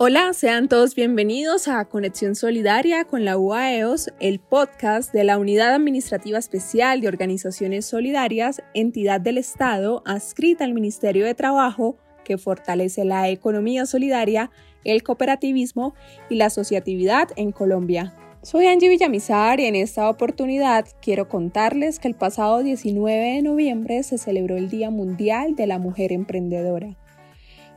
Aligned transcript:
Hola, 0.00 0.32
sean 0.32 0.68
todos 0.68 0.94
bienvenidos 0.94 1.66
a 1.66 1.84
Conexión 1.86 2.36
Solidaria 2.36 3.04
con 3.04 3.24
la 3.24 3.36
UAEOS, 3.36 4.12
el 4.20 4.38
podcast 4.38 5.12
de 5.12 5.24
la 5.24 5.38
Unidad 5.38 5.74
Administrativa 5.74 6.38
Especial 6.38 7.00
de 7.00 7.08
Organizaciones 7.08 7.86
Solidarias, 7.86 8.62
entidad 8.74 9.20
del 9.20 9.38
Estado 9.38 10.04
adscrita 10.06 10.62
al 10.62 10.72
Ministerio 10.72 11.26
de 11.26 11.34
Trabajo 11.34 11.96
que 12.24 12.38
fortalece 12.38 13.04
la 13.04 13.28
economía 13.28 13.86
solidaria, 13.86 14.52
el 14.84 15.02
cooperativismo 15.02 15.96
y 16.30 16.36
la 16.36 16.46
asociatividad 16.46 17.30
en 17.34 17.50
Colombia. 17.50 18.14
Soy 18.42 18.68
Angie 18.68 18.90
Villamizar 18.90 19.58
y 19.58 19.64
en 19.64 19.74
esta 19.74 20.08
oportunidad 20.08 20.86
quiero 21.02 21.28
contarles 21.28 21.98
que 21.98 22.06
el 22.06 22.14
pasado 22.14 22.62
19 22.62 23.34
de 23.34 23.42
noviembre 23.42 24.04
se 24.04 24.16
celebró 24.16 24.58
el 24.58 24.68
Día 24.68 24.90
Mundial 24.90 25.56
de 25.56 25.66
la 25.66 25.80
Mujer 25.80 26.12
Emprendedora 26.12 26.96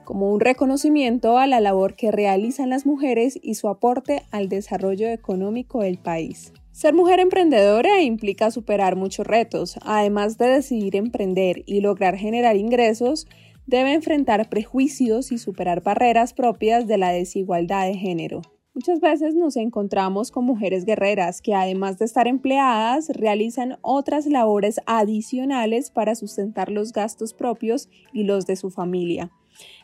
como 0.03 0.31
un 0.31 0.39
reconocimiento 0.39 1.37
a 1.37 1.47
la 1.47 1.59
labor 1.59 1.95
que 1.95 2.11
realizan 2.11 2.69
las 2.69 2.85
mujeres 2.85 3.39
y 3.41 3.55
su 3.55 3.67
aporte 3.67 4.23
al 4.31 4.49
desarrollo 4.49 5.07
económico 5.07 5.81
del 5.81 5.97
país. 5.97 6.53
Ser 6.71 6.93
mujer 6.93 7.19
emprendedora 7.19 8.01
implica 8.01 8.49
superar 8.49 8.95
muchos 8.95 9.27
retos, 9.27 9.77
además 9.83 10.37
de 10.37 10.47
decidir 10.47 10.95
emprender 10.95 11.63
y 11.65 11.81
lograr 11.81 12.15
generar 12.15 12.55
ingresos, 12.55 13.27
debe 13.67 13.93
enfrentar 13.93 14.49
prejuicios 14.49 15.31
y 15.31 15.37
superar 15.37 15.83
barreras 15.83 16.33
propias 16.33 16.87
de 16.87 16.97
la 16.97 17.11
desigualdad 17.11 17.87
de 17.87 17.95
género. 17.95 18.41
Muchas 18.73 19.01
veces 19.01 19.35
nos 19.35 19.57
encontramos 19.57 20.31
con 20.31 20.45
mujeres 20.45 20.85
guerreras 20.85 21.41
que 21.41 21.53
además 21.53 21.99
de 21.99 22.05
estar 22.05 22.25
empleadas 22.25 23.09
realizan 23.09 23.77
otras 23.81 24.25
labores 24.27 24.79
adicionales 24.85 25.91
para 25.91 26.15
sustentar 26.15 26.71
los 26.71 26.93
gastos 26.93 27.33
propios 27.33 27.89
y 28.13 28.23
los 28.23 28.45
de 28.45 28.55
su 28.55 28.69
familia. 28.69 29.29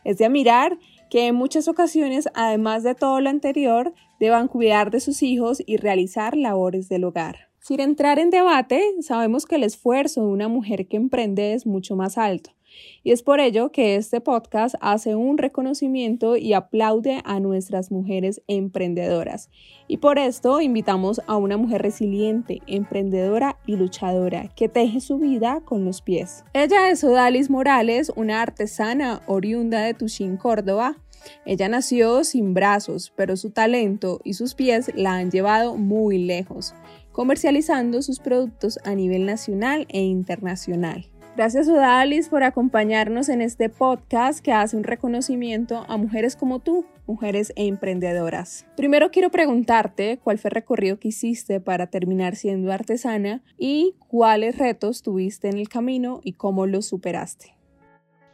Es 0.04 0.18
de 0.18 0.26
admirar 0.26 0.78
que 1.10 1.26
en 1.26 1.34
muchas 1.34 1.68
ocasiones, 1.68 2.28
además 2.34 2.82
de 2.82 2.94
todo 2.94 3.20
lo 3.20 3.30
anterior, 3.30 3.94
deban 4.20 4.48
cuidar 4.48 4.90
de 4.90 5.00
sus 5.00 5.22
hijos 5.22 5.62
y 5.64 5.76
realizar 5.76 6.36
labores 6.36 6.88
del 6.88 7.04
hogar. 7.04 7.48
Sin 7.60 7.80
entrar 7.80 8.18
en 8.18 8.30
debate, 8.30 8.82
sabemos 9.00 9.46
que 9.46 9.56
el 9.56 9.64
esfuerzo 9.64 10.22
de 10.22 10.28
una 10.28 10.48
mujer 10.48 10.86
que 10.88 10.96
emprende 10.96 11.54
es 11.54 11.66
mucho 11.66 11.96
más 11.96 12.16
alto. 12.18 12.57
Y 13.02 13.12
es 13.12 13.22
por 13.22 13.40
ello 13.40 13.72
que 13.72 13.96
este 13.96 14.20
podcast 14.20 14.74
hace 14.80 15.14
un 15.14 15.38
reconocimiento 15.38 16.36
y 16.36 16.52
aplaude 16.52 17.20
a 17.24 17.40
nuestras 17.40 17.90
mujeres 17.90 18.42
emprendedoras. 18.46 19.50
Y 19.86 19.98
por 19.98 20.18
esto 20.18 20.60
invitamos 20.60 21.20
a 21.26 21.36
una 21.36 21.56
mujer 21.56 21.82
resiliente, 21.82 22.60
emprendedora 22.66 23.58
y 23.66 23.76
luchadora 23.76 24.48
que 24.54 24.68
teje 24.68 25.00
su 25.00 25.18
vida 25.18 25.62
con 25.64 25.84
los 25.84 26.02
pies. 26.02 26.44
Ella 26.52 26.90
es 26.90 27.02
Odalis 27.04 27.50
Morales, 27.50 28.12
una 28.14 28.42
artesana 28.42 29.22
oriunda 29.26 29.80
de 29.80 29.94
Tuchín, 29.94 30.36
Córdoba. 30.36 30.96
Ella 31.44 31.68
nació 31.68 32.24
sin 32.24 32.54
brazos, 32.54 33.12
pero 33.16 33.36
su 33.36 33.50
talento 33.50 34.20
y 34.24 34.34
sus 34.34 34.54
pies 34.54 34.90
la 34.94 35.14
han 35.14 35.30
llevado 35.30 35.76
muy 35.76 36.18
lejos, 36.18 36.74
comercializando 37.12 38.02
sus 38.02 38.20
productos 38.20 38.78
a 38.84 38.94
nivel 38.94 39.26
nacional 39.26 39.86
e 39.88 40.02
internacional. 40.02 41.06
Gracias 41.36 41.68
Odalis 41.68 42.28
por 42.28 42.42
acompañarnos 42.42 43.28
en 43.28 43.42
este 43.42 43.68
podcast 43.68 44.40
que 44.40 44.52
hace 44.52 44.76
un 44.76 44.82
reconocimiento 44.82 45.84
a 45.86 45.96
mujeres 45.96 46.34
como 46.34 46.58
tú, 46.58 46.84
mujeres 47.06 47.52
e 47.54 47.68
emprendedoras. 47.68 48.66
Primero 48.76 49.10
quiero 49.10 49.30
preguntarte 49.30 50.18
cuál 50.22 50.38
fue 50.38 50.48
el 50.48 50.56
recorrido 50.56 50.98
que 50.98 51.08
hiciste 51.08 51.60
para 51.60 51.86
terminar 51.86 52.34
siendo 52.34 52.72
artesana 52.72 53.44
y 53.56 53.94
cuáles 54.08 54.58
retos 54.58 55.02
tuviste 55.02 55.48
en 55.48 55.58
el 55.58 55.68
camino 55.68 56.20
y 56.24 56.32
cómo 56.32 56.66
los 56.66 56.86
superaste. 56.86 57.56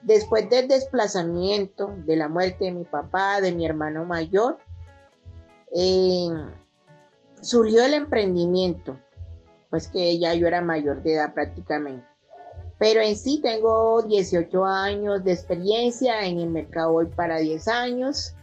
Después 0.00 0.48
del 0.48 0.68
desplazamiento, 0.68 1.94
de 2.06 2.16
la 2.16 2.28
muerte 2.28 2.66
de 2.66 2.72
mi 2.72 2.84
papá, 2.84 3.40
de 3.42 3.52
mi 3.52 3.66
hermano 3.66 4.06
mayor, 4.06 4.58
eh, 5.74 6.28
surgió 7.42 7.84
el 7.84 7.94
emprendimiento, 7.94 8.98
pues 9.68 9.88
que 9.88 10.18
ya 10.18 10.34
yo 10.34 10.46
era 10.46 10.62
mayor 10.62 11.02
de 11.02 11.14
edad 11.14 11.34
prácticamente 11.34 12.13
pero 12.78 13.00
en 13.00 13.16
sí 13.16 13.40
tengo 13.42 14.02
18 14.02 14.64
años 14.64 15.24
de 15.24 15.32
experiencia 15.32 16.26
en 16.26 16.38
el 16.38 16.50
mercado 16.50 16.94
hoy 16.94 17.06
para 17.06 17.38
10 17.38 17.68
años. 17.68 18.34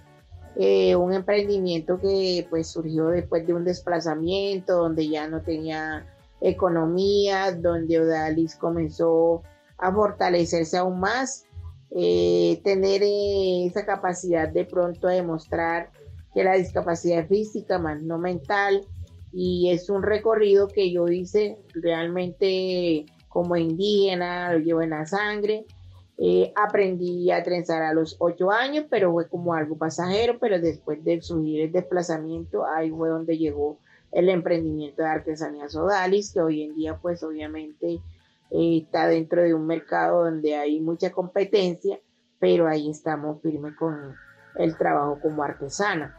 Eh, 0.55 0.95
un 0.95 1.13
emprendimiento 1.13 1.99
que 1.99 2.45
pues 2.49 2.67
surgió 2.67 3.07
después 3.07 3.47
de 3.47 3.53
un 3.53 3.63
desplazamiento 3.63 4.77
donde 4.77 5.07
ya 5.07 5.27
no 5.27 5.41
tenía 5.41 6.05
economía, 6.41 7.51
donde 7.51 7.99
Odalis 7.99 8.55
comenzó 8.55 9.43
a 9.77 9.93
fortalecerse 9.93 10.77
aún 10.77 10.99
más, 10.99 11.45
eh, 11.91 12.61
tener 12.63 13.01
esa 13.03 13.85
capacidad 13.85 14.49
de 14.49 14.65
pronto 14.65 15.07
de 15.07 15.15
demostrar 15.15 15.91
que 16.33 16.43
la 16.43 16.55
discapacidad 16.55 17.27
física 17.27 17.79
más 17.79 18.01
no 18.01 18.17
mental 18.17 18.85
y 19.33 19.71
es 19.71 19.89
un 19.89 20.03
recorrido 20.03 20.67
que 20.67 20.91
yo 20.91 21.07
hice 21.07 21.57
realmente 21.73 23.05
como 23.31 23.55
indígena, 23.55 24.53
lo 24.53 24.59
llevo 24.59 24.81
en 24.81 24.91
la 24.91 25.05
sangre. 25.05 25.65
Eh, 26.17 26.53
aprendí 26.55 27.31
a 27.31 27.41
trenzar 27.41 27.81
a 27.81 27.93
los 27.93 28.15
ocho 28.19 28.51
años, 28.51 28.85
pero 28.89 29.11
fue 29.11 29.27
como 29.27 29.55
algo 29.55 29.77
pasajero, 29.77 30.37
pero 30.39 30.59
después 30.59 31.03
de 31.03 31.21
subir 31.21 31.61
el 31.61 31.71
desplazamiento, 31.71 32.65
ahí 32.65 32.91
fue 32.91 33.09
donde 33.09 33.37
llegó 33.37 33.79
el 34.11 34.29
emprendimiento 34.29 35.01
de 35.01 35.07
artesanía 35.07 35.69
Sodalis, 35.69 36.33
que 36.33 36.41
hoy 36.41 36.63
en 36.63 36.75
día 36.75 36.99
pues 37.01 37.23
obviamente 37.23 37.93
eh, 38.51 38.81
está 38.83 39.07
dentro 39.07 39.41
de 39.41 39.53
un 39.53 39.65
mercado 39.65 40.25
donde 40.25 40.55
hay 40.55 40.79
mucha 40.81 41.11
competencia, 41.11 41.99
pero 42.37 42.67
ahí 42.67 42.89
estamos 42.89 43.41
firmes 43.41 43.73
con 43.75 44.13
el 44.57 44.77
trabajo 44.77 45.19
como 45.21 45.41
artesana. 45.43 46.17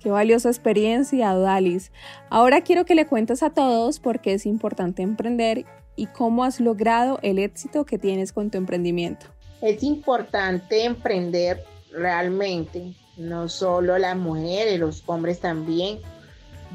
Qué 0.00 0.10
valiosa 0.10 0.48
experiencia, 0.48 1.34
Odalis. 1.34 1.90
Ahora 2.30 2.60
quiero 2.60 2.84
que 2.84 2.94
le 2.94 3.06
cuentes 3.06 3.42
a 3.42 3.50
todos 3.50 3.98
por 3.98 4.20
qué 4.20 4.34
es 4.34 4.46
importante 4.46 5.02
emprender 5.02 5.64
y 5.98 6.06
cómo 6.06 6.44
has 6.44 6.60
logrado 6.60 7.18
el 7.22 7.38
éxito 7.38 7.84
que 7.84 7.98
tienes 7.98 8.32
con 8.32 8.50
tu 8.50 8.56
emprendimiento. 8.56 9.26
Es 9.60 9.82
importante 9.82 10.84
emprender 10.84 11.64
realmente, 11.90 12.94
no 13.16 13.48
solo 13.48 13.98
las 13.98 14.16
mujeres, 14.16 14.78
los 14.78 15.02
hombres 15.06 15.40
también, 15.40 15.98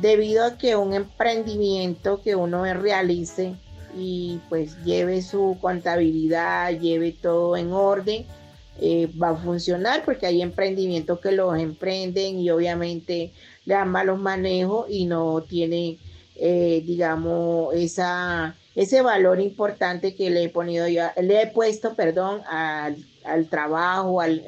debido 0.02 0.44
a 0.44 0.58
que 0.58 0.76
un 0.76 0.94
emprendimiento 0.94 2.22
que 2.22 2.36
uno 2.36 2.66
realice 2.74 3.56
y 3.96 4.42
pues 4.50 4.76
lleve 4.84 5.22
su 5.22 5.58
contabilidad, 5.62 6.78
lleve 6.78 7.14
todo 7.14 7.56
en 7.56 7.72
orden, 7.72 8.26
eh, 8.82 9.08
va 9.22 9.30
a 9.30 9.36
funcionar 9.36 10.04
porque 10.04 10.26
hay 10.26 10.42
emprendimientos 10.42 11.20
que 11.20 11.32
los 11.32 11.58
emprenden 11.58 12.40
y 12.40 12.50
obviamente 12.50 13.32
le 13.66 13.74
dan 13.76 13.90
malos 13.90 14.20
manejos 14.20 14.88
y 14.90 15.06
no 15.06 15.42
tienen, 15.44 15.98
eh, 16.36 16.84
digamos, 16.86 17.74
esa 17.76 18.56
ese 18.76 19.02
valor 19.02 19.40
importante 19.40 20.16
que 20.16 20.30
le 20.30 20.44
he 20.44 20.50
ponido 20.50 20.88
yo, 20.88 21.04
le 21.22 21.42
he 21.42 21.48
puesto, 21.48 21.96
perdón, 21.96 22.42
al, 22.48 22.98
trabajo, 23.50 24.20
al, 24.20 24.44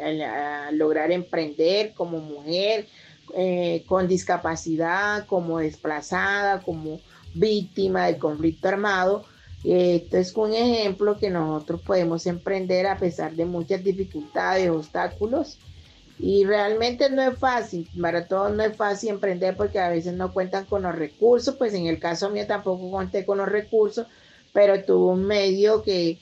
lograr 0.71 1.11
emprender 1.11 1.93
como 1.93 2.19
mujer, 2.19 2.87
eh, 3.35 3.83
con 3.87 4.07
discapacidad, 4.07 5.25
como 5.27 5.59
desplazada, 5.59 6.61
como 6.61 6.99
víctima 7.33 8.07
del 8.07 8.17
conflicto 8.17 8.67
armado. 8.67 9.25
Esto 9.63 10.17
es 10.17 10.35
un 10.35 10.53
ejemplo 10.53 11.17
que 11.17 11.29
nosotros 11.29 11.81
podemos 11.81 12.25
emprender 12.27 12.85
a 12.85 12.97
pesar 12.97 13.33
de 13.33 13.45
muchas 13.45 13.83
dificultades, 13.83 14.69
obstáculos. 14.69 15.57
Y 16.17 16.45
realmente 16.45 17.09
no 17.09 17.21
es 17.21 17.37
fácil, 17.37 17.89
para 18.01 18.27
todos 18.27 18.53
no 18.53 18.63
es 18.63 18.75
fácil 18.77 19.09
emprender 19.09 19.57
porque 19.57 19.79
a 19.79 19.89
veces 19.89 20.13
no 20.13 20.31
cuentan 20.33 20.65
con 20.65 20.83
los 20.83 20.95
recursos, 20.95 21.55
pues 21.55 21.73
en 21.73 21.87
el 21.87 21.99
caso 21.99 22.29
mío 22.29 22.47
tampoco 22.47 22.89
conté 22.89 23.25
con 23.25 23.37
los 23.37 23.49
recursos, 23.49 24.07
pero 24.53 24.81
tuvo 24.83 25.11
un 25.11 25.25
medio 25.25 25.83
que 25.83 26.17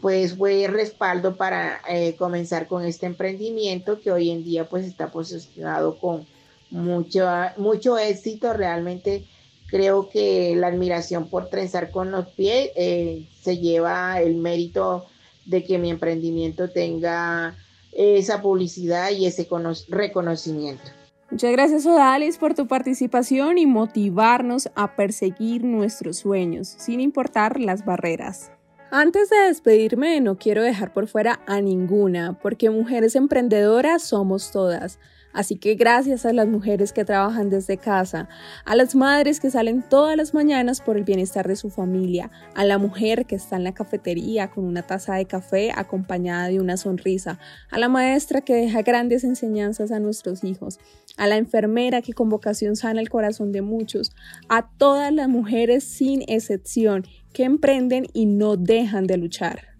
pues 0.00 0.36
fue 0.36 0.66
respaldo 0.68 1.36
para 1.36 1.80
eh, 1.88 2.14
comenzar 2.16 2.66
con 2.66 2.84
este 2.84 3.06
emprendimiento 3.06 4.00
que 4.00 4.10
hoy 4.10 4.30
en 4.30 4.44
día 4.44 4.68
pues 4.68 4.84
está 4.84 5.10
posicionado 5.10 5.98
con 5.98 6.26
mucho, 6.70 7.26
mucho 7.56 7.98
éxito. 7.98 8.52
Realmente 8.52 9.24
creo 9.68 10.08
que 10.08 10.54
la 10.56 10.68
admiración 10.68 11.28
por 11.28 11.48
trenzar 11.48 11.90
con 11.90 12.10
los 12.10 12.28
pies 12.28 12.70
eh, 12.76 13.28
se 13.40 13.58
lleva 13.58 14.20
el 14.20 14.36
mérito 14.36 15.06
de 15.44 15.64
que 15.64 15.78
mi 15.78 15.90
emprendimiento 15.90 16.68
tenga 16.70 17.56
esa 17.92 18.42
publicidad 18.42 19.10
y 19.10 19.26
ese 19.26 19.48
reconocimiento. 19.88 20.84
Muchas 21.30 21.52
gracias 21.52 21.84
Odalis 21.84 22.38
por 22.38 22.54
tu 22.54 22.66
participación 22.66 23.58
y 23.58 23.66
motivarnos 23.66 24.70
a 24.74 24.96
perseguir 24.96 25.62
nuestros 25.62 26.16
sueños, 26.16 26.68
sin 26.68 27.00
importar 27.00 27.60
las 27.60 27.84
barreras. 27.84 28.50
Antes 28.90 29.28
de 29.28 29.36
despedirme, 29.36 30.22
no 30.22 30.38
quiero 30.38 30.62
dejar 30.62 30.94
por 30.94 31.06
fuera 31.08 31.40
a 31.46 31.60
ninguna, 31.60 32.38
porque 32.40 32.70
mujeres 32.70 33.14
emprendedoras 33.14 34.02
somos 34.02 34.50
todas. 34.50 34.98
Así 35.32 35.56
que 35.56 35.74
gracias 35.74 36.24
a 36.26 36.32
las 36.32 36.48
mujeres 36.48 36.92
que 36.92 37.04
trabajan 37.04 37.50
desde 37.50 37.76
casa, 37.76 38.28
a 38.64 38.74
las 38.74 38.94
madres 38.94 39.40
que 39.40 39.50
salen 39.50 39.82
todas 39.82 40.16
las 40.16 40.34
mañanas 40.34 40.80
por 40.80 40.96
el 40.96 41.04
bienestar 41.04 41.46
de 41.46 41.56
su 41.56 41.70
familia, 41.70 42.30
a 42.54 42.64
la 42.64 42.78
mujer 42.78 43.26
que 43.26 43.36
está 43.36 43.56
en 43.56 43.64
la 43.64 43.74
cafetería 43.74 44.50
con 44.50 44.64
una 44.64 44.82
taza 44.82 45.14
de 45.14 45.26
café 45.26 45.70
acompañada 45.74 46.48
de 46.48 46.60
una 46.60 46.76
sonrisa, 46.76 47.38
a 47.70 47.78
la 47.78 47.88
maestra 47.88 48.40
que 48.40 48.54
deja 48.54 48.82
grandes 48.82 49.22
enseñanzas 49.22 49.92
a 49.92 50.00
nuestros 50.00 50.44
hijos, 50.44 50.78
a 51.16 51.26
la 51.26 51.36
enfermera 51.36 52.02
que 52.02 52.14
con 52.14 52.28
vocación 52.28 52.76
sana 52.76 53.00
el 53.00 53.10
corazón 53.10 53.52
de 53.52 53.62
muchos, 53.62 54.12
a 54.48 54.68
todas 54.70 55.12
las 55.12 55.28
mujeres 55.28 55.84
sin 55.84 56.22
excepción 56.26 57.04
que 57.32 57.44
emprenden 57.44 58.06
y 58.12 58.26
no 58.26 58.56
dejan 58.56 59.06
de 59.06 59.18
luchar. 59.18 59.77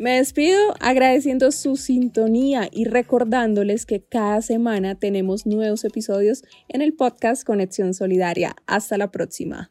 Me 0.00 0.16
despido 0.16 0.58
agradeciendo 0.80 1.52
su 1.52 1.76
sintonía 1.76 2.70
y 2.72 2.86
recordándoles 2.86 3.84
que 3.84 4.02
cada 4.02 4.40
semana 4.40 4.94
tenemos 4.94 5.44
nuevos 5.44 5.84
episodios 5.84 6.42
en 6.68 6.80
el 6.80 6.94
podcast 6.94 7.44
Conexión 7.44 7.92
Solidaria. 7.92 8.56
Hasta 8.66 8.96
la 8.96 9.10
próxima. 9.10 9.70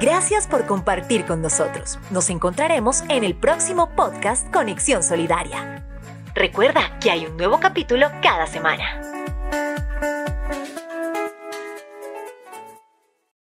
Gracias 0.00 0.48
por 0.48 0.66
compartir 0.66 1.26
con 1.26 1.42
nosotros. 1.42 2.00
Nos 2.10 2.28
encontraremos 2.28 3.04
en 3.08 3.22
el 3.22 3.36
próximo 3.36 3.90
podcast 3.94 4.52
Conexión 4.52 5.04
Solidaria. 5.04 5.86
Recuerda 6.34 6.98
que 6.98 7.12
hay 7.12 7.24
un 7.24 7.36
nuevo 7.36 7.60
capítulo 7.60 8.08
cada 8.20 8.48
semana. 8.48 9.09